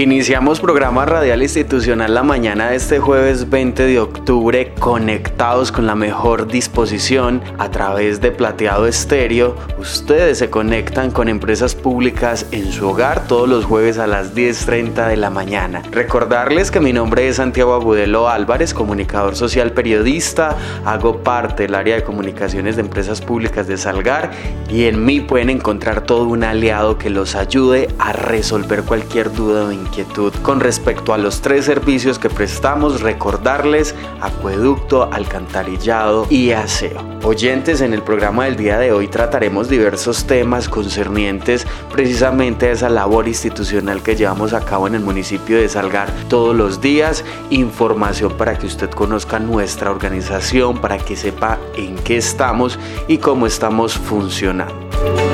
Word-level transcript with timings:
Iniciamos 0.00 0.60
programa 0.60 1.04
radial 1.04 1.42
institucional 1.42 2.14
la 2.14 2.22
mañana 2.22 2.70
de 2.70 2.76
este 2.76 3.00
jueves 3.00 3.50
20 3.50 3.82
de 3.82 4.00
octubre 4.00 4.72
conectados 4.78 5.70
con 5.70 5.86
la 5.86 5.94
mejor 5.94 6.46
disposición 6.46 7.42
a 7.58 7.70
través 7.70 8.18
de 8.22 8.30
Plateado 8.30 8.86
Estéreo. 8.86 9.56
Ustedes 9.78 10.38
se 10.38 10.48
conectan 10.48 11.10
con 11.10 11.28
empresas 11.28 11.74
públicas 11.74 12.46
en 12.50 12.72
su 12.72 12.88
hogar 12.88 13.26
todos 13.26 13.46
los 13.46 13.66
jueves 13.66 13.98
a 13.98 14.06
las 14.06 14.34
10.30 14.34 15.06
de 15.06 15.18
la 15.18 15.28
mañana. 15.28 15.82
Recordarles 15.90 16.70
que 16.70 16.80
mi 16.80 16.94
nombre 16.94 17.28
es 17.28 17.36
Santiago 17.36 17.74
Agudelo 17.74 18.26
Álvarez, 18.30 18.72
comunicador 18.72 19.36
social 19.36 19.72
periodista. 19.72 20.56
Hago 20.86 21.18
parte 21.22 21.64
del 21.64 21.74
área 21.74 21.96
de 21.96 22.04
comunicaciones 22.04 22.76
de 22.76 22.80
empresas 22.80 23.20
públicas 23.20 23.66
de 23.66 23.76
Salgar 23.76 24.30
y 24.70 24.84
en 24.84 25.04
mí 25.04 25.20
pueden 25.20 25.50
encontrar 25.50 26.00
todo 26.00 26.24
un 26.24 26.42
aliado 26.42 26.96
que 26.96 27.10
los 27.10 27.34
ayude 27.34 27.88
a 27.98 28.14
resolver 28.14 28.82
cualquier 28.84 29.30
duda 29.30 29.66
o 29.66 29.72
inquietud 29.72 29.89
con 30.42 30.60
respecto 30.60 31.12
a 31.12 31.18
los 31.18 31.40
tres 31.40 31.64
servicios 31.64 32.18
que 32.18 32.30
prestamos, 32.30 33.00
recordarles 33.00 33.94
acueducto, 34.20 35.10
alcantarillado 35.12 36.26
y 36.30 36.52
aseo. 36.52 37.04
Oyentes, 37.22 37.80
en 37.80 37.92
el 37.92 38.02
programa 38.02 38.44
del 38.44 38.56
día 38.56 38.78
de 38.78 38.92
hoy 38.92 39.08
trataremos 39.08 39.68
diversos 39.68 40.24
temas 40.24 40.68
concernientes 40.68 41.66
precisamente 41.90 42.68
a 42.68 42.72
esa 42.72 42.88
labor 42.88 43.26
institucional 43.28 44.02
que 44.02 44.16
llevamos 44.16 44.52
a 44.52 44.64
cabo 44.64 44.86
en 44.86 44.94
el 44.94 45.02
municipio 45.02 45.58
de 45.58 45.68
Salgar 45.68 46.10
todos 46.28 46.54
los 46.54 46.80
días, 46.80 47.24
información 47.50 48.32
para 48.36 48.56
que 48.56 48.66
usted 48.66 48.90
conozca 48.90 49.38
nuestra 49.38 49.90
organización, 49.90 50.80
para 50.80 50.98
que 50.98 51.16
sepa 51.16 51.58
en 51.76 51.96
qué 51.96 52.16
estamos 52.16 52.78
y 53.08 53.18
cómo 53.18 53.46
estamos 53.46 53.94
funcionando. 53.94 55.29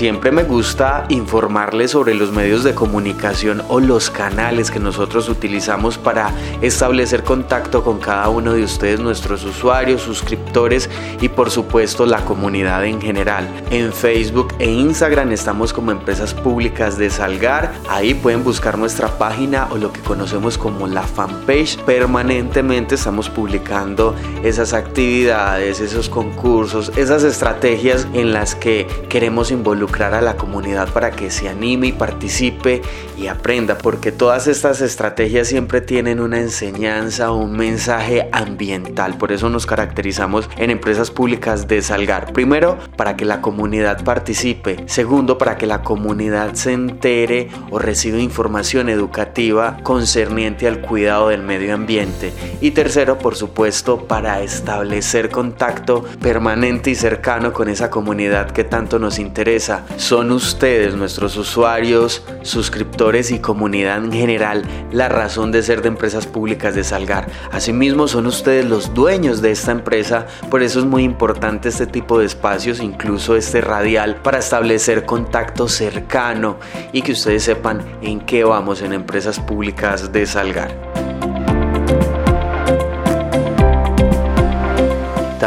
Siempre 0.00 0.32
me 0.32 0.44
gusta 0.44 1.04
informarles 1.10 1.90
sobre 1.90 2.14
los 2.14 2.32
medios 2.32 2.64
de 2.64 2.74
comunicación 2.74 3.62
o 3.68 3.80
los 3.80 4.08
canales 4.08 4.70
que 4.70 4.80
nosotros 4.80 5.28
utilizamos 5.28 5.98
para 5.98 6.32
establecer 6.62 7.22
contacto 7.22 7.84
con 7.84 7.98
cada 7.98 8.30
uno 8.30 8.54
de 8.54 8.64
ustedes, 8.64 8.98
nuestros 8.98 9.44
usuarios, 9.44 10.00
suscriptores 10.00 10.88
y 11.20 11.28
por 11.28 11.50
supuesto 11.50 12.06
la 12.06 12.24
comunidad 12.24 12.86
en 12.86 12.98
general. 12.98 13.46
En 13.70 13.92
Facebook 13.92 14.54
e 14.58 14.70
Instagram 14.70 15.32
estamos 15.32 15.74
como 15.74 15.90
Empresas 15.90 16.32
Públicas 16.32 16.96
de 16.96 17.10
Salgar. 17.10 17.70
Ahí 17.90 18.14
pueden 18.14 18.42
buscar 18.42 18.78
nuestra 18.78 19.18
página 19.18 19.68
o 19.70 19.76
lo 19.76 19.92
que 19.92 20.00
conocemos 20.00 20.56
como 20.56 20.86
la 20.86 21.02
fanpage. 21.02 21.76
Permanentemente 21.84 22.94
estamos 22.94 23.28
publicando 23.28 24.14
esas 24.42 24.72
actividades, 24.72 25.78
esos 25.80 26.08
concursos, 26.08 26.90
esas 26.96 27.22
estrategias 27.22 28.08
en 28.14 28.32
las 28.32 28.54
que 28.54 28.86
queremos 29.10 29.50
involucrar 29.50 29.89
a 29.98 30.20
la 30.20 30.36
comunidad 30.36 30.88
para 30.92 31.10
que 31.10 31.30
se 31.30 31.48
anime 31.48 31.88
y 31.88 31.92
participe 31.92 32.80
y 33.20 33.28
aprenda, 33.28 33.76
porque 33.76 34.12
todas 34.12 34.46
estas 34.46 34.80
estrategias 34.80 35.48
siempre 35.48 35.82
tienen 35.82 36.20
una 36.20 36.40
enseñanza 36.40 37.30
o 37.30 37.36
un 37.36 37.52
mensaje 37.52 38.30
ambiental. 38.32 39.18
Por 39.18 39.30
eso 39.30 39.50
nos 39.50 39.66
caracterizamos 39.66 40.48
en 40.56 40.70
empresas 40.70 41.10
públicas 41.10 41.68
de 41.68 41.82
Salgar. 41.82 42.32
Primero, 42.32 42.78
para 42.96 43.16
que 43.16 43.26
la 43.26 43.42
comunidad 43.42 44.04
participe. 44.04 44.78
Segundo, 44.86 45.36
para 45.36 45.58
que 45.58 45.66
la 45.66 45.82
comunidad 45.82 46.54
se 46.54 46.72
entere 46.72 47.50
o 47.70 47.78
reciba 47.78 48.18
información 48.18 48.88
educativa 48.88 49.76
concerniente 49.82 50.66
al 50.66 50.80
cuidado 50.80 51.28
del 51.28 51.42
medio 51.42 51.74
ambiente. 51.74 52.32
Y 52.62 52.70
tercero, 52.70 53.18
por 53.18 53.36
supuesto, 53.36 54.06
para 54.06 54.40
establecer 54.40 55.28
contacto 55.28 56.04
permanente 56.22 56.90
y 56.90 56.94
cercano 56.94 57.52
con 57.52 57.68
esa 57.68 57.90
comunidad 57.90 58.50
que 58.50 58.64
tanto 58.64 58.98
nos 58.98 59.18
interesa 59.18 59.84
son 59.98 60.32
ustedes, 60.32 60.94
nuestros 60.94 61.36
usuarios, 61.36 62.24
suscriptores 62.42 63.09
y 63.10 63.40
comunidad 63.40 64.04
en 64.04 64.12
general, 64.12 64.62
la 64.92 65.08
razón 65.08 65.50
de 65.50 65.64
ser 65.64 65.82
de 65.82 65.88
empresas 65.88 66.28
públicas 66.28 66.76
de 66.76 66.84
Salgar. 66.84 67.26
Asimismo, 67.50 68.06
son 68.06 68.26
ustedes 68.26 68.64
los 68.64 68.94
dueños 68.94 69.42
de 69.42 69.50
esta 69.50 69.72
empresa, 69.72 70.26
por 70.48 70.62
eso 70.62 70.78
es 70.78 70.84
muy 70.84 71.02
importante 71.02 71.70
este 71.70 71.88
tipo 71.88 72.20
de 72.20 72.26
espacios, 72.26 72.78
incluso 72.78 73.34
este 73.34 73.60
radial, 73.60 74.22
para 74.22 74.38
establecer 74.38 75.06
contacto 75.06 75.66
cercano 75.66 76.58
y 76.92 77.02
que 77.02 77.12
ustedes 77.12 77.42
sepan 77.42 77.82
en 78.00 78.20
qué 78.20 78.44
vamos 78.44 78.80
en 78.80 78.92
empresas 78.92 79.40
públicas 79.40 80.12
de 80.12 80.24
Salgar. 80.24 80.89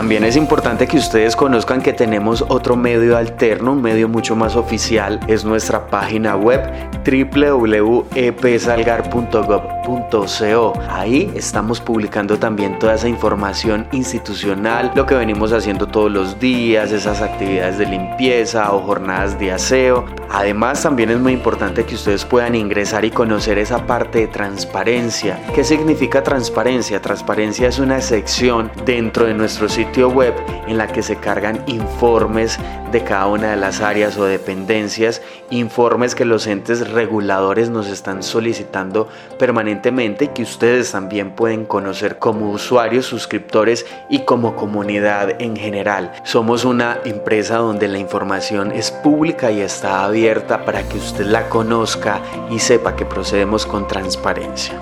También 0.03 0.25
es 0.25 0.35
importante 0.35 0.85
que 0.85 0.97
ustedes 0.97 1.33
conozcan 1.33 1.81
que 1.81 1.93
tenemos 1.93 2.43
otro 2.49 2.75
medio 2.75 3.15
alterno, 3.15 3.71
un 3.71 3.81
medio 3.81 4.09
mucho 4.09 4.35
más 4.35 4.57
oficial, 4.57 5.21
es 5.29 5.45
nuestra 5.45 5.87
página 5.87 6.35
web 6.35 6.59
www.epsalgar.gov.co. 9.83 10.73
Ahí 10.89 11.31
estamos 11.35 11.81
publicando 11.81 12.37
también 12.39 12.79
toda 12.79 12.95
esa 12.95 13.07
información 13.07 13.87
institucional, 13.91 14.91
lo 14.95 15.05
que 15.05 15.15
venimos 15.15 15.51
haciendo 15.51 15.87
todos 15.87 16.11
los 16.11 16.39
días, 16.39 16.91
esas 16.91 17.21
actividades 17.21 17.77
de 17.77 17.85
limpieza 17.85 18.73
o 18.73 18.79
jornadas 18.79 19.37
de 19.39 19.51
aseo. 19.51 20.05
Además, 20.29 20.81
también 20.81 21.09
es 21.11 21.19
muy 21.19 21.33
importante 21.33 21.85
que 21.85 21.95
ustedes 21.95 22.25
puedan 22.25 22.55
ingresar 22.55 23.05
y 23.05 23.11
conocer 23.11 23.57
esa 23.57 23.85
parte 23.85 24.19
de 24.19 24.27
transparencia. 24.27 25.39
¿Qué 25.53 25.63
significa 25.63 26.23
transparencia? 26.23 27.01
Transparencia 27.01 27.67
es 27.67 27.79
una 27.79 28.01
sección 28.01 28.71
dentro 28.85 29.25
de 29.25 29.33
nuestro 29.33 29.69
sitio 29.69 30.09
web 30.09 30.33
en 30.67 30.77
la 30.77 30.87
que 30.87 31.03
se 31.03 31.17
cargan 31.17 31.63
informes 31.67 32.59
de 32.91 33.03
cada 33.03 33.27
una 33.27 33.51
de 33.51 33.57
las 33.57 33.81
áreas 33.81 34.17
o 34.17 34.25
dependencias, 34.25 35.21
informes 35.49 36.13
que 36.13 36.25
los 36.25 36.45
entes 36.45 36.89
reguladores 36.91 37.69
nos 37.69 37.87
están 37.87 38.21
solicitando 38.21 39.07
permanentemente 39.39 39.72
que 39.81 40.43
ustedes 40.43 40.91
también 40.91 41.31
pueden 41.31 41.65
conocer 41.65 42.19
como 42.19 42.51
usuarios, 42.51 43.05
suscriptores 43.05 43.85
y 44.09 44.19
como 44.19 44.55
comunidad 44.55 45.41
en 45.41 45.55
general. 45.55 46.11
Somos 46.23 46.65
una 46.65 46.99
empresa 47.05 47.57
donde 47.57 47.87
la 47.87 47.97
información 47.97 48.71
es 48.71 48.91
pública 48.91 49.51
y 49.51 49.61
está 49.61 50.03
abierta 50.03 50.65
para 50.65 50.83
que 50.83 50.97
usted 50.97 51.25
la 51.25 51.49
conozca 51.49 52.21
y 52.49 52.59
sepa 52.59 52.95
que 52.95 53.05
procedemos 53.05 53.65
con 53.65 53.87
transparencia. 53.87 54.79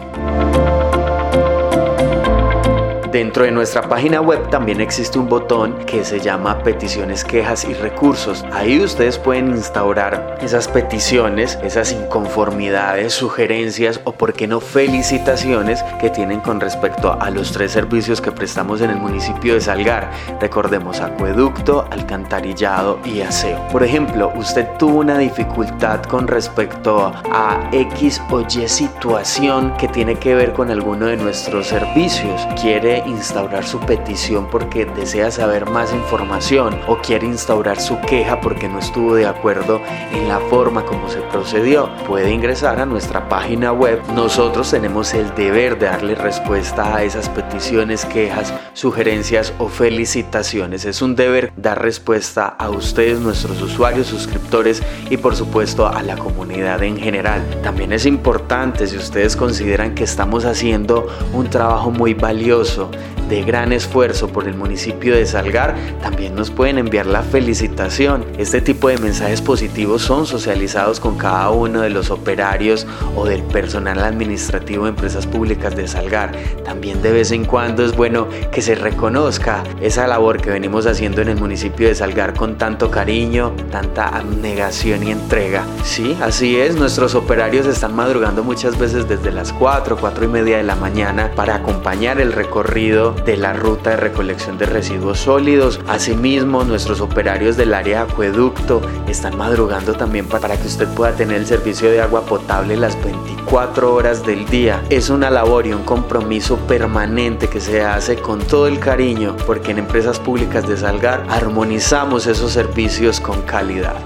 Dentro 3.22 3.44
de 3.44 3.52
nuestra 3.52 3.84
página 3.84 4.20
web 4.20 4.50
también 4.50 4.82
existe 4.82 5.20
un 5.20 5.30
botón 5.30 5.78
que 5.86 6.04
se 6.04 6.20
llama 6.20 6.64
peticiones, 6.64 7.24
quejas 7.24 7.66
y 7.66 7.76
recursos. 7.76 8.44
Ahí 8.52 8.84
ustedes 8.84 9.20
pueden 9.20 9.50
instaurar 9.50 10.40
esas 10.42 10.68
peticiones, 10.68 11.60
esas 11.62 11.92
inconformidades, 11.92 13.14
sugerencias 13.14 14.02
o 14.06 14.14
por 14.14 14.34
qué 14.34 14.48
no 14.48 14.60
felicitaciones 14.60 15.84
que 16.00 16.10
tienen 16.10 16.40
con 16.40 16.60
respecto 16.60 17.16
a 17.22 17.30
los 17.30 17.52
tres 17.52 17.74
servicios 17.74 18.22
que 18.22 18.32
prestamos 18.32 18.82
en 18.82 18.90
el 18.90 18.98
municipio 18.98 19.54
de 19.54 19.62
Salgar. 19.62 20.10
Recordemos 20.40 21.00
acueducto, 21.00 21.86
alcantarillado 21.92 22.98
y 23.06 23.22
aseo. 23.22 23.68
Por 23.68 23.84
ejemplo, 23.84 24.34
usted 24.36 24.68
tuvo 24.80 24.98
una 24.98 25.20
dificultad 25.20 26.02
con 26.06 26.28
respecto 26.28 27.14
a 27.32 27.70
X 27.72 28.20
o 28.32 28.42
Y 28.42 28.68
situación 28.68 29.78
que 29.78 29.88
tiene 29.88 30.16
que 30.16 30.34
ver 30.34 30.54
con 30.54 30.72
alguno 30.72 31.06
de 31.06 31.18
nuestros 31.18 31.68
servicios. 31.68 32.48
Quiere 32.60 33.11
instaurar 33.12 33.66
su 33.66 33.80
petición 33.80 34.48
porque 34.50 34.86
desea 34.86 35.32
saber 35.32 35.70
más 35.70 35.94
información 35.94 36.80
o 36.88 36.98
quiere 36.98 37.28
instaurar 37.28 37.80
su 37.80 38.00
queja 38.02 38.42
porque 38.42 38.68
no 38.68 38.80
estuvo 38.80 39.16
de 39.16 39.28
acuerdo 39.28 39.82
en 40.12 40.28
la 40.28 40.40
forma 40.40 40.86
como 40.86 41.10
se 41.10 41.22
procedió, 41.22 41.90
puede 42.08 42.32
ingresar 42.32 42.80
a 42.80 42.86
nuestra 42.86 43.30
página 43.30 43.72
web. 43.72 44.02
Nosotros 44.14 44.72
tenemos 44.72 45.14
el 45.14 45.34
deber 45.36 45.78
de 45.78 45.88
darle 45.88 46.16
respuesta 46.16 46.96
a 46.96 47.04
esas 47.04 47.30
peticiones, 47.30 48.06
quejas, 48.06 48.54
sugerencias 48.74 49.54
o 49.58 49.68
felicitaciones. 49.68 50.86
Es 50.86 51.02
un 51.02 51.16
deber 51.16 51.52
dar 51.58 51.82
respuesta 51.82 52.48
a 52.48 52.70
ustedes, 52.70 53.20
nuestros 53.20 53.62
usuarios, 53.62 54.08
suscriptores 54.08 54.82
y 55.10 55.18
por 55.18 55.36
supuesto 55.36 55.88
a 55.88 56.02
la 56.02 56.16
comunidad 56.16 56.84
en 56.84 56.98
general. 56.98 57.44
También 57.64 57.94
es 57.94 58.06
importante 58.06 58.88
si 58.88 58.98
ustedes 58.98 59.36
consideran 59.36 59.96
que 59.96 60.04
estamos 60.04 60.46
haciendo 60.46 61.08
un 61.34 61.50
trabajo 61.50 61.92
muy 61.92 62.14
valioso 62.14 62.91
de 63.32 63.44
gran 63.44 63.72
esfuerzo 63.72 64.28
por 64.28 64.46
el 64.48 64.56
municipio 64.56 65.16
de 65.16 65.26
Salgar, 65.26 65.74
también 66.02 66.36
nos 66.36 66.52
pueden 66.52 66.78
enviar 66.78 67.06
la 67.06 67.22
felicitación. 67.22 68.26
Este 68.38 68.60
tipo 68.60 68.90
de 68.90 68.98
mensajes 68.98 69.42
positivos 69.42 70.02
son 70.02 70.26
socializados 70.26 71.00
con 71.00 71.18
cada 71.18 71.50
uno 71.50 71.80
de 71.80 71.90
los 71.90 72.12
operarios 72.12 72.86
o 73.16 73.26
del 73.26 73.42
personal 73.44 74.00
administrativo 74.00 74.84
de 74.84 74.90
empresas 74.90 75.28
públicas 75.28 75.76
de 75.78 75.88
Salgar. 75.88 76.34
También 76.66 77.02
de 77.02 77.14
vez 77.14 77.32
en 77.32 77.46
cuando 77.46 77.86
es 77.86 77.96
bueno 77.96 78.28
que 78.52 78.62
se 78.62 78.76
reconozca 78.76 79.64
esa 79.82 80.08
labor 80.08 80.42
que 80.42 80.50
venimos 80.50 80.86
haciendo 80.86 81.22
en 81.22 81.30
el 81.30 81.38
municipio 81.38 81.88
de 81.88 81.96
Salgar 81.96 82.34
con 82.34 82.58
tanto 82.58 82.92
cariño, 82.92 83.54
tanta 83.72 84.10
abnegación 84.10 85.08
y 85.08 85.12
entrega. 85.12 85.64
Sí, 85.84 86.18
así 86.22 86.60
es, 86.60 86.76
nuestros 86.76 87.16
operarios 87.16 87.66
están 87.66 87.96
madrugando 87.96 88.44
muchas 88.44 88.78
veces 88.78 89.08
desde 89.08 89.32
las 89.32 89.54
4, 89.54 89.98
4 89.98 90.26
y 90.26 90.28
media 90.28 90.58
de 90.58 90.64
la 90.64 90.76
mañana 90.76 91.32
para 91.34 91.56
acompañar 91.56 92.20
el 92.20 92.34
recorrido 92.34 92.81
de 92.82 93.38
la 93.38 93.54
ruta 93.54 93.92
de 93.92 93.98
recolección 93.98 94.58
de 94.58 94.66
residuos 94.66 95.20
sólidos. 95.20 95.80
Asimismo, 95.88 96.64
nuestros 96.64 97.00
operarios 97.00 97.56
del 97.56 97.76
área 97.76 98.04
de 98.04 98.12
acueducto 98.12 98.82
están 99.08 99.38
madrugando 99.38 99.94
también 99.94 100.28
para 100.28 100.58
que 100.58 100.66
usted 100.66 100.88
pueda 100.96 101.16
tener 101.16 101.38
el 101.38 101.46
servicio 101.46 101.92
de 101.92 102.02
agua 102.02 102.22
potable 102.22 102.76
las 102.76 103.02
24 103.04 103.94
horas 103.94 104.26
del 104.26 104.48
día. 104.48 104.82
Es 104.90 105.12
una 105.12 105.30
labor 105.30 105.68
y 105.68 105.74
un 105.74 105.84
compromiso 105.84 106.58
permanente 106.68 107.50
que 107.50 107.62
se 107.62 107.84
hace 107.84 108.16
con 108.16 108.40
todo 108.40 108.66
el 108.66 108.80
cariño 108.80 109.36
porque 109.46 109.72
en 109.72 109.78
empresas 109.78 110.18
públicas 110.18 110.68
de 110.68 110.76
Salgar 110.76 111.24
armonizamos 111.30 112.26
esos 112.26 112.52
servicios 112.52 113.20
con 113.20 113.44
calidad. 113.44 113.98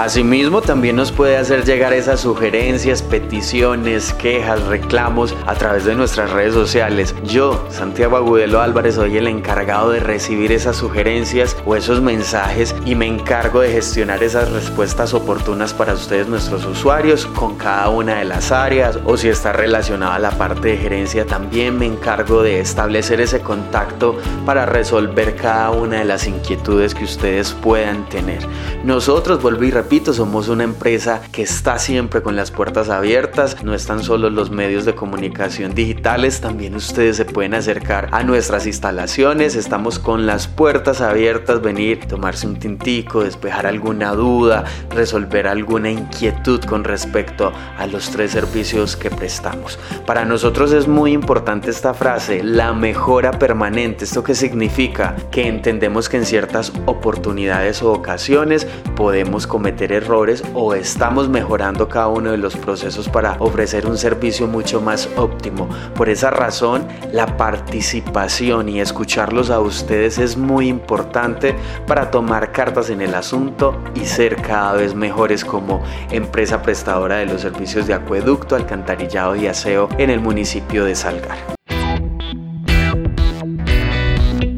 Asimismo, 0.00 0.62
también 0.62 0.96
nos 0.96 1.12
puede 1.12 1.36
hacer 1.36 1.66
llegar 1.66 1.92
esas 1.92 2.20
sugerencias, 2.20 3.02
peticiones, 3.02 4.14
quejas, 4.14 4.62
reclamos 4.62 5.36
a 5.46 5.54
través 5.54 5.84
de 5.84 5.94
nuestras 5.94 6.30
redes 6.30 6.54
sociales. 6.54 7.14
Yo, 7.22 7.66
Santiago 7.68 8.16
Agudelo 8.16 8.62
Álvarez, 8.62 8.94
soy 8.94 9.18
el 9.18 9.26
encargado 9.26 9.90
de 9.90 10.00
recibir 10.00 10.52
esas 10.52 10.76
sugerencias 10.76 11.54
o 11.66 11.76
esos 11.76 12.00
mensajes 12.00 12.74
y 12.86 12.94
me 12.94 13.06
encargo 13.06 13.60
de 13.60 13.72
gestionar 13.72 14.22
esas 14.22 14.50
respuestas 14.50 15.12
oportunas 15.12 15.74
para 15.74 15.92
ustedes, 15.92 16.28
nuestros 16.28 16.64
usuarios, 16.64 17.26
con 17.26 17.58
cada 17.58 17.90
una 17.90 18.20
de 18.20 18.24
las 18.24 18.52
áreas 18.52 18.98
o 19.04 19.18
si 19.18 19.28
está 19.28 19.52
relacionada 19.52 20.14
a 20.14 20.18
la 20.18 20.30
parte 20.30 20.68
de 20.68 20.76
gerencia, 20.78 21.26
también 21.26 21.78
me 21.78 21.84
encargo 21.84 22.42
de 22.42 22.60
establecer 22.60 23.20
ese 23.20 23.40
contacto 23.40 24.16
para 24.46 24.64
resolver 24.64 25.36
cada 25.36 25.72
una 25.72 25.98
de 25.98 26.06
las 26.06 26.26
inquietudes 26.26 26.94
que 26.94 27.04
ustedes 27.04 27.52
puedan 27.52 28.08
tener. 28.08 28.46
Nosotros, 28.82 29.42
vuelvo 29.42 29.64
y 29.64 29.70
repito, 29.70 29.89
somos 29.90 30.48
una 30.48 30.62
empresa 30.62 31.20
que 31.32 31.42
está 31.42 31.78
siempre 31.78 32.22
con 32.22 32.36
las 32.36 32.52
puertas 32.52 32.88
abiertas. 32.88 33.62
No 33.64 33.74
están 33.74 34.04
solo 34.04 34.30
los 34.30 34.50
medios 34.50 34.84
de 34.84 34.94
comunicación 34.94 35.74
digitales, 35.74 36.40
también 36.40 36.76
ustedes 36.76 37.16
se 37.16 37.24
pueden 37.24 37.54
acercar 37.54 38.08
a 38.12 38.22
nuestras 38.22 38.66
instalaciones. 38.66 39.56
Estamos 39.56 39.98
con 39.98 40.26
las 40.26 40.46
puertas 40.46 41.00
abiertas, 41.00 41.60
venir, 41.60 42.06
tomarse 42.06 42.46
un 42.46 42.58
tintico, 42.58 43.24
despejar 43.24 43.66
alguna 43.66 44.14
duda, 44.14 44.64
resolver 44.90 45.48
alguna 45.48 45.90
inquietud 45.90 46.60
con 46.64 46.84
respecto 46.84 47.52
a 47.76 47.86
los 47.88 48.10
tres 48.10 48.30
servicios 48.30 48.96
que 48.96 49.10
prestamos. 49.10 49.78
Para 50.06 50.24
nosotros 50.24 50.72
es 50.72 50.86
muy 50.86 51.12
importante 51.12 51.68
esta 51.68 51.94
frase, 51.94 52.44
la 52.44 52.72
mejora 52.72 53.32
permanente. 53.32 54.04
¿Esto 54.04 54.22
qué 54.22 54.36
significa? 54.36 55.16
Que 55.32 55.48
entendemos 55.48 56.08
que 56.08 56.16
en 56.16 56.26
ciertas 56.26 56.72
oportunidades 56.86 57.82
o 57.82 57.92
ocasiones 57.92 58.68
podemos 58.94 59.46
cometer 59.48 59.79
errores 59.84 60.42
o 60.54 60.74
estamos 60.74 61.28
mejorando 61.28 61.88
cada 61.88 62.08
uno 62.08 62.30
de 62.30 62.36
los 62.36 62.56
procesos 62.56 63.08
para 63.08 63.36
ofrecer 63.38 63.86
un 63.86 63.96
servicio 63.96 64.46
mucho 64.46 64.80
más 64.80 65.08
óptimo. 65.16 65.68
Por 65.94 66.08
esa 66.08 66.30
razón, 66.30 66.86
la 67.12 67.36
participación 67.36 68.68
y 68.68 68.80
escucharlos 68.80 69.50
a 69.50 69.60
ustedes 69.60 70.18
es 70.18 70.36
muy 70.36 70.68
importante 70.68 71.54
para 71.86 72.10
tomar 72.10 72.52
cartas 72.52 72.90
en 72.90 73.00
el 73.00 73.14
asunto 73.14 73.82
y 73.94 74.04
ser 74.04 74.36
cada 74.36 74.74
vez 74.74 74.94
mejores 74.94 75.44
como 75.44 75.82
empresa 76.10 76.62
prestadora 76.62 77.16
de 77.16 77.26
los 77.26 77.40
servicios 77.40 77.86
de 77.86 77.94
acueducto, 77.94 78.56
alcantarillado 78.56 79.34
y 79.36 79.46
aseo 79.46 79.88
en 79.98 80.10
el 80.10 80.20
municipio 80.20 80.84
de 80.84 80.94
Salgar. 80.94 81.38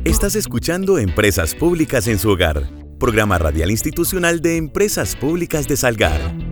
Estás 0.05 0.35
escuchando 0.35 0.99
Empresas 0.99 1.55
Públicas 1.55 2.07
en 2.09 2.19
su 2.19 2.31
hogar 2.31 2.82
programa 3.03 3.37
radial 3.37 3.73
institucional 3.73 4.41
de 4.41 4.57
Empresas 4.57 5.17
Públicas 5.17 5.67
de 5.67 5.77
Salgar. 5.77 6.52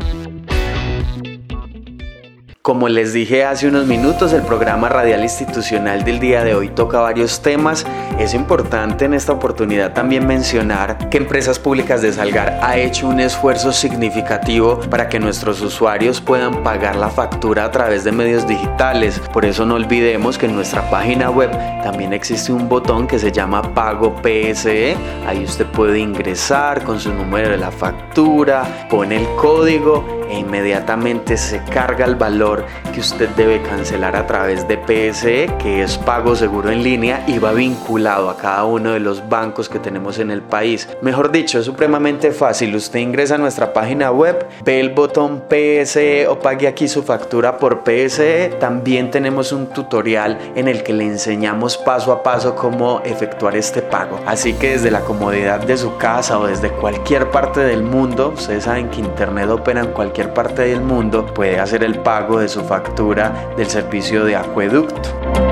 Como 2.63 2.91
les 2.91 3.15
dije 3.15 3.47
hace 3.47 3.69
unos 3.69 3.87
minutos, 3.87 4.35
el 4.35 4.43
programa 4.43 4.91
radial 4.91 5.23
institucional 5.23 6.05
del 6.05 6.21
día 6.21 6.45
de 6.45 6.55
hoy 6.55 6.69
toca 6.69 7.01
varios 7.01 7.41
temas. 7.41 7.87
Es 8.19 8.35
importante 8.35 9.07
en 9.07 9.15
esta 9.15 9.33
oportunidad 9.33 9.95
también 9.95 10.27
mencionar 10.27 11.09
que 11.09 11.17
Empresas 11.17 11.59
Públicas 11.59 12.03
de 12.03 12.13
Salgar 12.13 12.61
ha 12.63 12.77
hecho 12.77 13.09
un 13.09 13.19
esfuerzo 13.19 13.73
significativo 13.73 14.79
para 14.91 15.09
que 15.09 15.19
nuestros 15.19 15.63
usuarios 15.63 16.21
puedan 16.21 16.63
pagar 16.63 16.97
la 16.97 17.09
factura 17.09 17.65
a 17.65 17.71
través 17.71 18.05
de 18.05 18.13
medios 18.13 18.47
digitales. 18.47 19.23
Por 19.33 19.47
eso 19.47 19.65
no 19.65 19.77
olvidemos 19.77 20.37
que 20.37 20.45
en 20.45 20.55
nuestra 20.55 20.91
página 20.91 21.31
web 21.31 21.51
también 21.83 22.13
existe 22.13 22.53
un 22.53 22.69
botón 22.69 23.07
que 23.07 23.19
se 23.19 23.33
llama 23.33 23.63
Pago 23.73 24.17
PSE. 24.17 24.99
Ahí 25.27 25.45
usted 25.45 25.65
puede 25.65 25.99
ingresar 25.99 26.85
con 26.85 27.01
su 27.01 27.11
número 27.11 27.49
de 27.49 27.57
la 27.57 27.71
factura, 27.71 28.87
pone 28.91 29.17
el 29.17 29.27
código 29.37 30.20
e 30.31 30.39
inmediatamente 30.39 31.37
se 31.37 31.63
carga 31.65 32.05
el 32.05 32.15
valor 32.15 32.65
que 32.95 33.01
usted 33.01 33.29
debe 33.31 33.61
cancelar 33.63 34.17
a 34.17 34.27
través 34.27 34.67
de 34.69 34.79
PSE, 34.79 35.51
que 35.59 35.83
es 35.83 35.99
pago 35.99 36.37
seguro 36.37 36.71
en 36.71 36.83
línea 36.83 37.25
y 37.27 37.39
va 37.39 37.53
vinculado 37.53 38.31
a 38.31 38.37
cada 38.37 38.65
uno 38.65 38.93
de 38.93 39.01
los 39.01 39.29
bancos 39.29 39.69
que 39.69 39.79
tenemos 39.79 40.19
en 40.19 40.31
el 40.31 40.43
país. 40.43 40.89
Mejor 41.03 41.33
dicho, 41.33 41.59
es 41.59 41.67
supremamente 41.67 42.33
fácil. 42.33 42.75
Usted 42.75 43.01
ingresa 43.01 43.35
a 43.35 43.39
nuestra 43.39 43.73
página 43.73 44.11
web, 44.11 44.47
ve 44.65 44.81
el 44.81 44.91
botón 44.91 45.45
PSE 45.49 46.29
o 46.29 46.39
pague 46.39 46.69
aquí 46.69 46.89
su 46.89 47.03
factura 47.03 47.59
por 47.59 47.83
PSE. 47.85 48.57
También 48.61 49.11
tenemos 49.11 49.53
un 49.53 49.67
tutorial 49.67 50.39
en 50.55 50.69
el 50.69 50.83
que 50.83 50.93
le 50.93 51.05
enseñamos 51.05 51.77
paso 51.77 52.13
a 52.13 52.23
paso 52.23 52.55
cómo 52.55 53.01
efectuar 53.05 53.57
este 53.57 53.83
pago. 53.83 54.21
Así 54.27 54.53
que 54.55 54.71
desde 54.71 54.91
la 54.91 55.01
comodidad 55.01 55.61
de 55.61 55.77
su 55.77 55.97
casa 55.97 56.39
o 56.39 56.47
desde 56.47 56.71
cualquier 56.71 57.31
parte 57.31 57.61
del 57.61 57.83
mundo, 57.83 58.33
ustedes 58.37 58.65
saben 58.65 58.89
que 58.89 59.01
Internet 59.01 59.49
opera 59.51 59.81
en 59.81 59.93
cualquier 59.93 60.20
parte 60.29 60.63
del 60.63 60.83
mundo 60.83 61.27
puede 61.27 61.59
hacer 61.59 61.83
el 61.83 61.99
pago 61.99 62.39
de 62.39 62.49
su 62.49 62.63
factura 62.63 63.53
del 63.57 63.67
servicio 63.67 64.25
de 64.25 64.37
acueducto. 64.37 65.50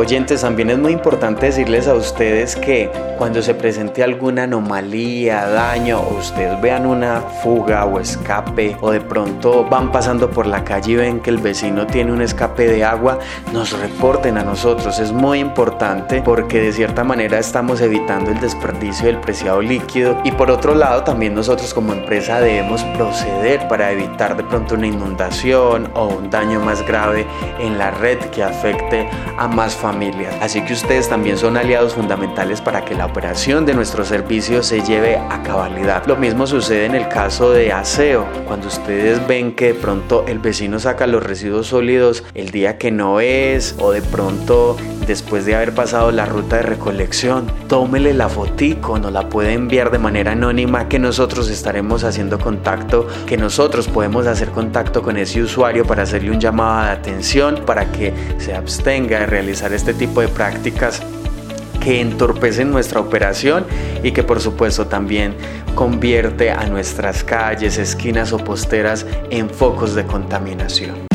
Oyentes, 0.00 0.40
también 0.40 0.70
es 0.70 0.78
muy 0.78 0.92
importante 0.92 1.44
decirles 1.44 1.86
a 1.86 1.92
ustedes 1.92 2.56
que 2.56 2.90
cuando 3.18 3.42
se 3.42 3.52
presente 3.52 4.02
alguna 4.02 4.44
anomalía, 4.44 5.46
daño 5.46 6.00
o 6.00 6.16
ustedes 6.16 6.58
vean 6.62 6.86
una 6.86 7.20
fuga 7.20 7.84
o 7.84 8.00
escape 8.00 8.78
o 8.80 8.92
de 8.92 9.02
pronto 9.02 9.62
van 9.68 9.92
pasando 9.92 10.30
por 10.30 10.46
la 10.46 10.64
calle 10.64 10.92
y 10.92 10.96
ven 10.96 11.20
que 11.20 11.28
el 11.28 11.36
vecino 11.36 11.86
tiene 11.86 12.12
un 12.12 12.22
escape 12.22 12.66
de 12.66 12.82
agua, 12.82 13.18
nos 13.52 13.78
reporten 13.78 14.38
a 14.38 14.42
nosotros. 14.42 14.98
Es 14.98 15.12
muy 15.12 15.38
importante 15.38 16.22
porque 16.22 16.62
de 16.62 16.72
cierta 16.72 17.04
manera 17.04 17.38
estamos 17.38 17.82
evitando 17.82 18.30
el 18.30 18.40
desperdicio 18.40 19.04
del 19.08 19.18
preciado 19.18 19.60
líquido 19.60 20.18
y 20.24 20.32
por 20.32 20.50
otro 20.50 20.74
lado 20.74 21.04
también 21.04 21.34
nosotros 21.34 21.74
como 21.74 21.92
empresa 21.92 22.40
debemos 22.40 22.82
proceder 22.96 23.68
para 23.68 23.92
evitar 23.92 24.34
de 24.34 24.44
pronto 24.44 24.76
una 24.76 24.86
inundación 24.86 25.90
o 25.92 26.06
un 26.06 26.30
daño 26.30 26.58
más 26.58 26.86
grave 26.86 27.26
en 27.58 27.76
la 27.76 27.90
red 27.90 28.18
que 28.30 28.42
afecte 28.42 29.06
a 29.36 29.46
más 29.46 29.74
familias 29.74 29.89
Así 30.40 30.62
que 30.62 30.72
ustedes 30.72 31.08
también 31.08 31.36
son 31.36 31.56
aliados 31.56 31.94
fundamentales 31.94 32.60
para 32.60 32.84
que 32.84 32.94
la 32.94 33.06
operación 33.06 33.66
de 33.66 33.74
nuestro 33.74 34.04
servicio 34.04 34.62
se 34.62 34.82
lleve 34.82 35.16
a 35.16 35.42
cabalidad. 35.42 36.06
Lo 36.06 36.16
mismo 36.16 36.46
sucede 36.46 36.86
en 36.86 36.94
el 36.94 37.08
caso 37.08 37.50
de 37.50 37.72
aseo. 37.72 38.26
Cuando 38.46 38.68
ustedes 38.68 39.26
ven 39.26 39.52
que 39.52 39.68
de 39.68 39.74
pronto 39.74 40.24
el 40.28 40.38
vecino 40.38 40.78
saca 40.78 41.06
los 41.06 41.22
residuos 41.22 41.68
sólidos 41.68 42.24
el 42.34 42.50
día 42.50 42.78
que 42.78 42.90
no 42.90 43.20
es 43.20 43.74
o 43.78 43.90
de 43.90 44.02
pronto 44.02 44.76
después 45.06 45.44
de 45.44 45.56
haber 45.56 45.74
pasado 45.74 46.12
la 46.12 46.24
ruta 46.24 46.56
de 46.56 46.62
recolección, 46.62 47.50
tómele 47.68 48.14
la 48.14 48.28
fotico, 48.28 48.98
nos 48.98 49.12
la 49.12 49.28
puede 49.28 49.54
enviar 49.54 49.90
de 49.90 49.98
manera 49.98 50.32
anónima 50.32 50.88
que 50.88 51.00
nosotros 51.00 51.50
estaremos 51.50 52.04
haciendo 52.04 52.38
contacto, 52.38 53.08
que 53.26 53.36
nosotros 53.36 53.88
podemos 53.88 54.28
hacer 54.28 54.50
contacto 54.50 55.02
con 55.02 55.16
ese 55.16 55.42
usuario 55.42 55.84
para 55.84 56.04
hacerle 56.04 56.30
un 56.30 56.38
llamado 56.38 56.84
de 56.84 56.92
atención, 56.92 57.62
para 57.66 57.90
que 57.90 58.14
se 58.38 58.54
abstenga 58.54 59.20
de 59.20 59.26
realizar 59.26 59.72
este 59.80 59.94
tipo 59.94 60.20
de 60.20 60.28
prácticas 60.28 61.00
que 61.80 62.02
entorpecen 62.02 62.70
nuestra 62.70 63.00
operación 63.00 63.64
y 64.02 64.12
que 64.12 64.22
por 64.22 64.38
supuesto 64.38 64.86
también 64.88 65.34
convierte 65.74 66.50
a 66.50 66.66
nuestras 66.66 67.24
calles, 67.24 67.78
esquinas 67.78 68.34
o 68.34 68.38
posteras 68.38 69.06
en 69.30 69.48
focos 69.48 69.94
de 69.94 70.04
contaminación. 70.04 71.06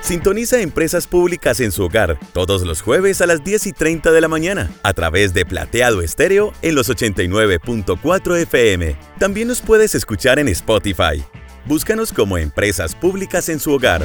Sintoniza 0.00 0.60
Empresas 0.60 1.06
Públicas 1.06 1.60
en 1.60 1.70
su 1.70 1.84
hogar 1.84 2.18
todos 2.32 2.62
los 2.62 2.82
jueves 2.82 3.20
a 3.20 3.26
las 3.26 3.44
10 3.44 3.68
y 3.68 3.72
30 3.72 4.10
de 4.10 4.20
la 4.20 4.26
mañana 4.26 4.72
a 4.82 4.92
través 4.92 5.32
de 5.32 5.46
Plateado 5.46 6.02
Estéreo 6.02 6.52
en 6.62 6.74
los 6.74 6.90
89.4 6.90 8.38
FM. 8.38 8.96
También 9.20 9.46
nos 9.46 9.60
puedes 9.60 9.94
escuchar 9.94 10.40
en 10.40 10.48
Spotify. 10.48 11.24
Búscanos 11.64 12.12
como 12.12 12.38
Empresas 12.38 12.96
Públicas 12.96 13.48
en 13.48 13.60
su 13.60 13.72
hogar. 13.72 14.04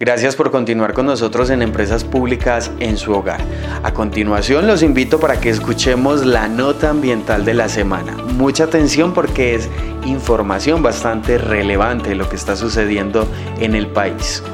Gracias 0.00 0.36
por 0.36 0.52
continuar 0.52 0.94
con 0.94 1.06
nosotros 1.06 1.50
en 1.50 1.60
Empresas 1.60 2.04
Públicas 2.04 2.70
en 2.78 2.96
su 2.96 3.12
hogar. 3.12 3.40
A 3.82 3.92
continuación 3.92 4.68
los 4.68 4.84
invito 4.84 5.18
para 5.18 5.40
que 5.40 5.50
escuchemos 5.50 6.24
la 6.24 6.46
nota 6.46 6.90
ambiental 6.90 7.44
de 7.44 7.54
la 7.54 7.68
semana. 7.68 8.16
Mucha 8.16 8.64
atención 8.64 9.12
porque 9.12 9.56
es 9.56 9.68
información 10.06 10.84
bastante 10.84 11.36
relevante 11.36 12.14
lo 12.14 12.28
que 12.28 12.36
está 12.36 12.54
sucediendo 12.54 13.28
en 13.58 13.74
el 13.74 13.88
país. 13.88 14.44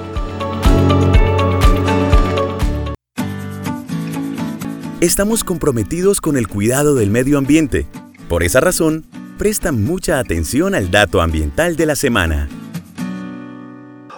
Estamos 5.03 5.45
comprometidos 5.45 6.23
con 6.23 6.39
el 6.39 6.49
cuidado 6.49 6.95
del 6.95 7.11
medio 7.11 7.37
ambiente. 7.37 7.87
Por 8.31 8.45
esa 8.45 8.61
razón, 8.61 9.05
presta 9.37 9.73
mucha 9.73 10.19
atención 10.19 10.75
al 10.75 10.91
dato 10.91 11.21
ambiental 11.21 11.77
de 11.77 11.85
la 11.85 11.97
semana. 11.97 12.49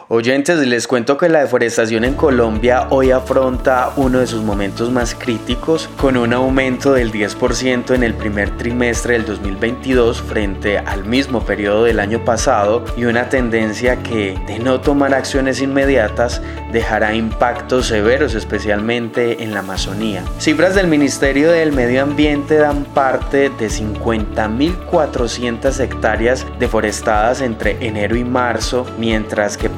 Oyentes, 0.09 0.61
les 0.61 0.87
cuento 0.87 1.19
que 1.19 1.29
la 1.29 1.41
deforestación 1.41 2.05
en 2.05 2.15
Colombia 2.15 2.87
hoy 2.91 3.11
afronta 3.11 3.91
uno 3.97 4.21
de 4.21 4.29
sus 4.29 4.45
momentos 4.45 4.93
más 4.93 5.17
críticos, 5.17 5.91
con 5.97 6.17
un 6.17 6.33
aumento 6.33 6.93
del 6.93 7.11
10% 7.11 7.93
en 7.93 8.05
el 8.05 8.15
primer 8.15 8.57
trimestre 8.57 9.15
del 9.15 9.27
2022 9.27 10.23
frente 10.23 10.79
al 10.79 11.05
mismo 11.05 11.45
periodo 11.45 11.83
del 11.83 11.99
año 11.99 12.25
pasado 12.25 12.85
y 12.97 13.07
una 13.07 13.29
tendencia 13.29 14.01
que, 14.05 14.39
de 14.47 14.61
no 14.61 14.81
tomar 14.81 15.13
acciones 15.13 15.61
inmediatas, 15.61 16.41
dejará 16.73 17.13
impactos 17.13 17.87
severos 17.87 18.35
especialmente 18.35 19.43
en 19.43 19.55
la 19.55 19.61
Amazonía. 19.61 20.23
Cifras 20.39 20.77
del 20.77 20.87
Ministerio 20.87 21.51
del 21.51 21.73
Medio 21.73 22.05
Ambiente 22.05 22.59
dan 22.59 22.85
parte 22.85 23.51
de 23.51 23.67
50.400 23.67 25.81
hectáreas 25.81 26.47
deforestadas 26.61 27.41
entre 27.41 27.85
enero 27.85 28.15
y 28.15 28.23
marzo, 28.23 28.87
mientras 28.99 29.57
que 29.57 29.69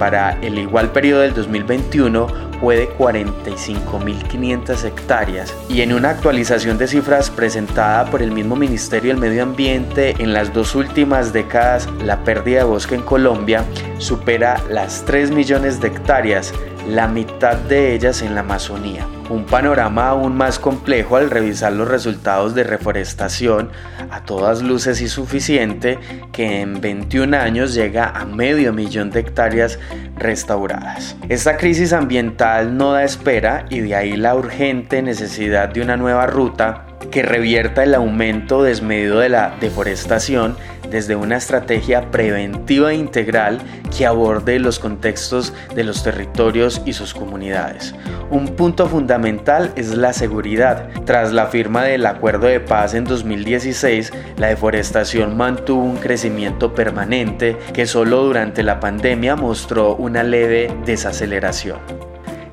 el 0.42 0.58
igual 0.58 0.92
periodo 0.92 1.22
del 1.22 1.34
2021 1.34 2.48
fue 2.60 2.76
de 2.76 2.88
45.500 2.96 4.84
hectáreas. 4.84 5.54
Y 5.68 5.82
en 5.82 5.92
una 5.92 6.10
actualización 6.10 6.78
de 6.78 6.88
cifras 6.88 7.30
presentada 7.30 8.10
por 8.10 8.22
el 8.22 8.32
mismo 8.32 8.56
Ministerio 8.56 9.12
del 9.12 9.20
Medio 9.20 9.42
Ambiente 9.42 10.16
en 10.18 10.32
las 10.32 10.52
dos 10.52 10.74
últimas 10.74 11.32
décadas 11.32 11.88
la 12.04 12.24
pérdida 12.24 12.58
de 12.58 12.64
bosque 12.64 12.96
en 12.96 13.02
Colombia 13.02 13.64
supera 13.98 14.60
las 14.68 15.04
3 15.04 15.30
millones 15.30 15.80
de 15.80 15.88
hectáreas, 15.88 16.52
la 16.88 17.06
mitad 17.06 17.56
de 17.56 17.94
ellas 17.94 18.22
en 18.22 18.34
la 18.34 18.40
Amazonía 18.40 19.06
un 19.30 19.44
panorama 19.44 20.08
aún 20.08 20.36
más 20.36 20.58
complejo 20.58 21.16
al 21.16 21.30
revisar 21.30 21.72
los 21.72 21.88
resultados 21.88 22.54
de 22.54 22.64
reforestación 22.64 23.70
a 24.10 24.24
todas 24.24 24.62
luces 24.62 25.00
y 25.00 25.08
suficiente 25.08 25.98
que 26.32 26.60
en 26.62 26.80
21 26.80 27.36
años 27.36 27.74
llega 27.74 28.08
a 28.08 28.24
medio 28.24 28.72
millón 28.72 29.10
de 29.10 29.20
hectáreas 29.20 29.78
restauradas. 30.16 31.16
Esta 31.28 31.56
crisis 31.56 31.92
ambiental 31.92 32.76
no 32.76 32.92
da 32.92 33.04
espera 33.04 33.66
y 33.68 33.80
de 33.80 33.94
ahí 33.94 34.16
la 34.16 34.34
urgente 34.34 35.02
necesidad 35.02 35.68
de 35.68 35.82
una 35.82 35.96
nueva 35.96 36.26
ruta 36.26 36.87
que 37.10 37.22
revierta 37.22 37.82
el 37.82 37.94
aumento 37.94 38.62
desmedido 38.62 39.20
de 39.20 39.28
la 39.28 39.56
deforestación 39.60 40.56
desde 40.90 41.16
una 41.16 41.36
estrategia 41.36 42.10
preventiva 42.10 42.92
e 42.92 42.96
integral 42.96 43.60
que 43.96 44.06
aborde 44.06 44.58
los 44.58 44.78
contextos 44.78 45.52
de 45.74 45.84
los 45.84 46.02
territorios 46.02 46.82
y 46.84 46.92
sus 46.92 47.14
comunidades. 47.14 47.94
Un 48.30 48.48
punto 48.48 48.86
fundamental 48.86 49.72
es 49.76 49.94
la 49.94 50.12
seguridad. 50.12 50.88
Tras 51.04 51.32
la 51.32 51.46
firma 51.46 51.84
del 51.84 52.06
Acuerdo 52.06 52.46
de 52.46 52.60
Paz 52.60 52.94
en 52.94 53.04
2016, 53.04 54.12
la 54.36 54.48
deforestación 54.48 55.36
mantuvo 55.36 55.82
un 55.82 55.96
crecimiento 55.96 56.74
permanente 56.74 57.56
que 57.72 57.86
solo 57.86 58.22
durante 58.22 58.62
la 58.62 58.80
pandemia 58.80 59.36
mostró 59.36 59.96
una 59.96 60.22
leve 60.22 60.72
desaceleración. 60.84 62.07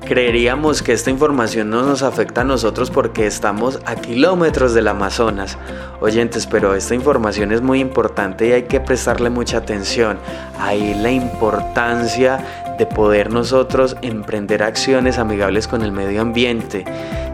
Creeríamos 0.06 0.82
que 0.82 0.92
esta 0.92 1.10
información 1.10 1.68
no 1.68 1.82
nos 1.82 2.04
afecta 2.04 2.42
a 2.42 2.44
nosotros 2.44 2.92
porque 2.92 3.26
estamos 3.26 3.80
a 3.86 3.96
kilómetros 3.96 4.72
del 4.72 4.86
Amazonas. 4.86 5.58
Oyentes, 6.00 6.46
pero 6.46 6.76
esta 6.76 6.94
información 6.94 7.50
es 7.50 7.60
muy 7.60 7.80
importante 7.80 8.46
y 8.46 8.52
hay 8.52 8.62
que 8.62 8.78
prestarle 8.78 9.30
mucha 9.30 9.58
atención. 9.58 10.16
Ahí 10.60 10.94
la 10.94 11.10
importancia 11.10 12.38
de 12.78 12.86
poder 12.86 13.32
nosotros 13.32 13.96
emprender 14.00 14.62
acciones 14.62 15.18
amigables 15.18 15.66
con 15.66 15.82
el 15.82 15.90
medio 15.90 16.22
ambiente. 16.22 16.84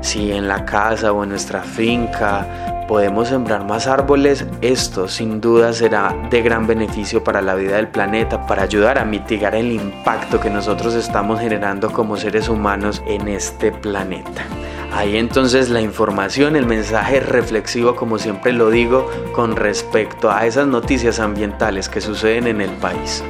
Si 0.01 0.33
en 0.33 0.49
la 0.49 0.65
casa 0.65 1.13
o 1.13 1.25
en 1.25 1.29
nuestra 1.29 1.61
finca 1.61 2.72
podemos 2.93 3.29
sembrar 3.29 3.65
más 3.65 3.87
árboles, 3.87 4.45
esto 4.61 5.09
sin 5.09 5.41
duda 5.41 5.73
será 5.73 6.15
de 6.29 6.43
gran 6.43 6.67
beneficio 6.67 7.25
para 7.25 7.41
la 7.41 7.55
vida 7.55 7.77
del 7.77 7.89
planeta, 7.89 8.47
para 8.47 8.65
ayudar 8.65 8.99
a 8.99 9.07
mitigar 9.07 9.55
el 9.55 9.73
impacto 9.73 10.39
que 10.39 10.51
nosotros 10.51 10.93
estamos 10.93 11.41
generando 11.41 11.91
como 11.91 12.19
seres 12.19 12.51
humanos 12.51 13.03
en 13.07 13.29
este 13.29 13.73
planeta. 13.73 14.43
Ahí 14.93 15.17
entonces 15.17 15.71
la 15.71 15.81
información, 15.81 16.55
el 16.55 16.67
mensaje 16.67 17.21
reflexivo, 17.21 17.97
como 17.97 18.19
siempre 18.19 18.53
lo 18.53 18.69
digo, 18.69 19.11
con 19.35 19.57
respecto 19.57 20.31
a 20.31 20.45
esas 20.45 20.67
noticias 20.67 21.19
ambientales 21.19 21.89
que 21.89 22.03
suceden 22.03 22.47
en 22.47 22.61
el 22.61 22.73
país. 22.73 23.25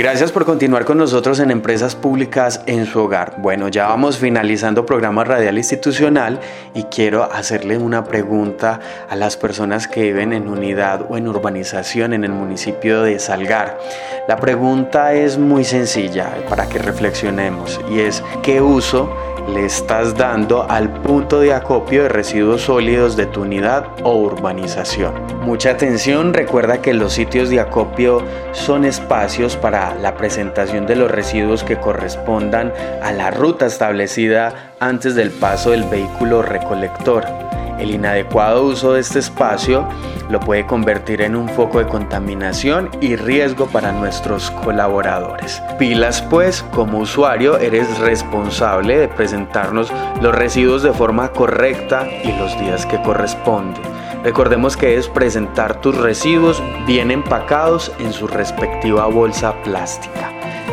Gracias 0.00 0.32
por 0.32 0.46
continuar 0.46 0.86
con 0.86 0.96
nosotros 0.96 1.40
en 1.40 1.50
Empresas 1.50 1.94
Públicas 1.94 2.62
en 2.64 2.86
su 2.86 3.00
hogar. 3.00 3.34
Bueno, 3.36 3.68
ya 3.68 3.86
vamos 3.86 4.16
finalizando 4.16 4.86
programa 4.86 5.24
radial 5.24 5.58
institucional 5.58 6.40
y 6.72 6.84
quiero 6.84 7.24
hacerle 7.24 7.76
una 7.76 8.02
pregunta 8.04 8.80
a 9.10 9.14
las 9.14 9.36
personas 9.36 9.86
que 9.86 10.04
viven 10.04 10.32
en 10.32 10.48
unidad 10.48 11.04
o 11.10 11.18
en 11.18 11.28
urbanización 11.28 12.14
en 12.14 12.24
el 12.24 12.32
municipio 12.32 13.02
de 13.02 13.18
Salgar. 13.18 13.78
La 14.26 14.38
pregunta 14.38 15.12
es 15.12 15.36
muy 15.36 15.64
sencilla 15.64 16.30
para 16.48 16.66
que 16.66 16.78
reflexionemos 16.78 17.78
y 17.90 18.00
es 18.00 18.22
¿qué 18.42 18.62
uso 18.62 19.14
le 19.54 19.66
estás 19.66 20.16
dando 20.16 20.68
al 20.70 20.90
punto 21.02 21.40
de 21.40 21.52
acopio 21.52 22.04
de 22.04 22.08
residuos 22.08 22.62
sólidos 22.62 23.16
de 23.16 23.26
tu 23.26 23.42
unidad 23.42 23.86
o 24.02 24.14
urbanización. 24.14 25.14
Mucha 25.42 25.70
atención, 25.70 26.32
recuerda 26.32 26.80
que 26.80 26.94
los 26.94 27.12
sitios 27.12 27.50
de 27.50 27.60
acopio 27.60 28.22
son 28.52 28.84
espacios 28.84 29.56
para 29.56 29.94
la 29.96 30.16
presentación 30.16 30.86
de 30.86 30.96
los 30.96 31.10
residuos 31.10 31.64
que 31.64 31.76
correspondan 31.76 32.72
a 33.02 33.12
la 33.12 33.30
ruta 33.30 33.66
establecida 33.66 34.72
antes 34.80 35.14
del 35.14 35.30
paso 35.30 35.70
del 35.70 35.84
vehículo 35.84 36.42
recolector. 36.42 37.49
El 37.80 37.92
inadecuado 37.92 38.64
uso 38.64 38.92
de 38.92 39.00
este 39.00 39.18
espacio 39.18 39.88
lo 40.28 40.38
puede 40.38 40.66
convertir 40.66 41.22
en 41.22 41.34
un 41.34 41.48
foco 41.48 41.78
de 41.78 41.86
contaminación 41.86 42.90
y 43.00 43.16
riesgo 43.16 43.66
para 43.66 43.90
nuestros 43.90 44.50
colaboradores. 44.50 45.62
Pilas 45.78 46.20
pues, 46.20 46.62
como 46.74 46.98
usuario 46.98 47.56
eres 47.56 47.98
responsable 47.98 48.98
de 48.98 49.08
presentarnos 49.08 49.90
los 50.20 50.34
residuos 50.34 50.82
de 50.82 50.92
forma 50.92 51.32
correcta 51.32 52.06
y 52.22 52.32
los 52.38 52.58
días 52.60 52.84
que 52.84 53.00
corresponden. 53.00 53.82
Recordemos 54.22 54.76
que 54.76 54.98
es 54.98 55.08
presentar 55.08 55.80
tus 55.80 55.96
residuos 55.96 56.62
bien 56.86 57.10
empacados 57.10 57.90
en 57.98 58.12
su 58.12 58.26
respectiva 58.26 59.06
bolsa 59.06 59.54
plástica. 59.62 60.29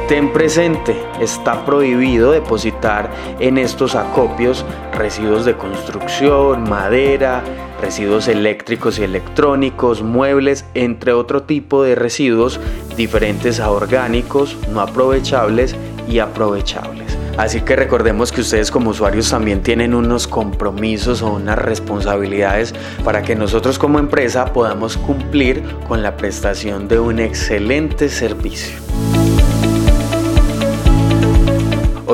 Ten 0.08 0.32
presente, 0.32 0.96
está 1.20 1.66
prohibido 1.66 2.32
depositar 2.32 3.12
en 3.42 3.58
estos 3.58 3.94
acopios 3.94 4.64
residuos 4.94 5.44
de 5.44 5.58
construcción, 5.58 6.70
madera, 6.70 7.44
residuos 7.82 8.30
eléctricos 8.30 9.00
y 9.00 9.04
electrónicos, 9.04 10.04
muebles, 10.04 10.64
entre 10.76 11.12
otro 11.12 11.44
tipo 11.44 11.84
de 11.84 11.96
residuos 11.96 12.58
diferentes 12.96 13.60
a 13.60 13.70
orgánicos, 13.70 14.56
no 14.72 14.80
aprovechables 14.80 15.76
y 16.08 16.20
aprovechables. 16.20 17.18
Así 17.36 17.60
que 17.60 17.76
recordemos 17.76 18.32
que 18.32 18.40
ustedes 18.40 18.72
como 18.72 18.92
usuarios 18.92 19.30
también 19.30 19.62
tienen 19.62 19.94
unos 19.94 20.26
compromisos 20.26 21.22
o 21.22 21.34
unas 21.34 21.60
responsabilidades 21.60 22.74
para 23.04 23.24
que 23.24 23.36
nosotros 23.36 23.78
como 23.78 24.00
empresa 24.00 24.54
podamos 24.54 24.96
cumplir 24.96 25.64
con 25.86 26.02
la 26.02 26.16
prestación 26.16 26.88
de 26.88 26.98
un 26.98 27.20
excelente 27.20 28.08
servicio. 28.08 28.87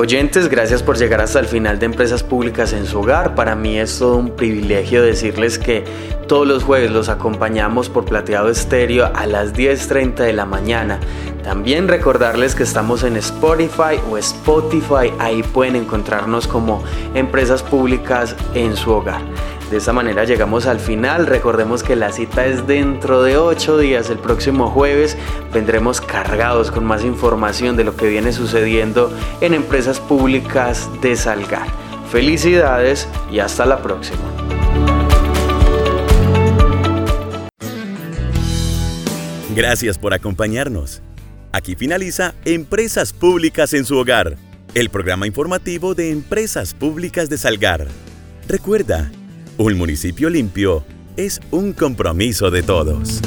Oyentes, 0.04 0.50
gracias 0.50 0.82
por 0.82 0.98
llegar 0.98 1.22
hasta 1.22 1.40
el 1.40 1.46
final 1.46 1.78
de 1.78 1.86
Empresas 1.86 2.22
Públicas 2.22 2.74
en 2.74 2.84
su 2.84 3.00
hogar. 3.00 3.34
Para 3.34 3.56
mí 3.56 3.78
es 3.78 4.00
todo 4.00 4.18
un 4.18 4.36
privilegio 4.36 5.02
decirles 5.02 5.58
que 5.58 5.82
todos 6.28 6.46
los 6.46 6.62
jueves 6.62 6.90
los 6.90 7.08
acompañamos 7.08 7.88
por 7.88 8.04
Plateado 8.04 8.50
Estéreo 8.50 9.10
a 9.14 9.24
las 9.24 9.54
10.30 9.54 10.16
de 10.16 10.34
la 10.34 10.44
mañana. 10.44 11.00
También 11.42 11.88
recordarles 11.88 12.54
que 12.54 12.64
estamos 12.64 13.02
en 13.02 13.16
Spotify 13.16 13.98
o 14.10 14.18
Spotify, 14.18 15.10
ahí 15.18 15.42
pueden 15.42 15.74
encontrarnos 15.74 16.46
como 16.46 16.84
Empresas 17.14 17.62
Públicas 17.62 18.36
en 18.52 18.76
su 18.76 18.90
hogar. 18.90 19.22
De 19.70 19.78
esta 19.78 19.92
manera 19.92 20.24
llegamos 20.24 20.66
al 20.66 20.78
final. 20.78 21.26
Recordemos 21.26 21.82
que 21.82 21.96
la 21.96 22.12
cita 22.12 22.46
es 22.46 22.66
dentro 22.66 23.22
de 23.22 23.36
8 23.36 23.78
días. 23.78 24.10
El 24.10 24.18
próximo 24.18 24.70
jueves 24.70 25.16
vendremos 25.52 26.00
cargados 26.00 26.70
con 26.70 26.84
más 26.84 27.04
información 27.04 27.76
de 27.76 27.84
lo 27.84 27.96
que 27.96 28.08
viene 28.08 28.32
sucediendo 28.32 29.12
en 29.40 29.54
empresas 29.54 30.00
públicas 30.00 30.88
de 31.00 31.16
Salgar. 31.16 31.66
Felicidades 32.10 33.08
y 33.32 33.40
hasta 33.40 33.66
la 33.66 33.82
próxima. 33.82 34.20
Gracias 39.54 39.98
por 39.98 40.14
acompañarnos. 40.14 41.00
Aquí 41.52 41.76
finaliza 41.76 42.34
Empresas 42.44 43.12
Públicas 43.12 43.72
en 43.74 43.84
su 43.84 43.96
hogar, 43.96 44.36
el 44.74 44.90
programa 44.90 45.28
informativo 45.28 45.94
de 45.94 46.10
Empresas 46.10 46.74
Públicas 46.74 47.30
de 47.30 47.38
Salgar. 47.38 47.86
Recuerda, 48.48 49.12
un 49.56 49.76
municipio 49.76 50.30
limpio 50.30 50.84
es 51.16 51.40
un 51.50 51.72
compromiso 51.72 52.50
de 52.50 52.62
todos. 52.62 53.20